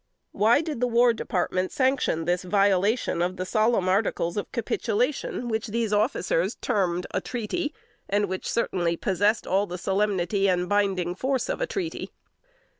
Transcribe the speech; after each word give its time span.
Why 0.31 0.61
did 0.61 0.79
the 0.79 0.87
War 0.87 1.13
Department 1.13 1.71
sanction 1.71 2.25
this 2.25 2.41
violation 2.41 3.21
of 3.21 3.37
the 3.37 3.45
solemn 3.45 3.87
articles 3.87 4.35
of 4.35 4.51
capitulation, 4.51 5.47
which 5.47 5.67
these 5.67 5.93
officers 5.93 6.55
termed 6.55 7.05
a 7.11 7.21
treaty, 7.21 7.71
and 8.09 8.25
which 8.25 8.49
certainly 8.49 8.97
possessed 8.97 9.45
all 9.45 9.67
the 9.67 9.77
solemnity 9.77 10.49
and 10.49 10.67
binding 10.67 11.13
force 11.13 11.49
of 11.49 11.61
a 11.61 11.67
treaty? 11.67 12.09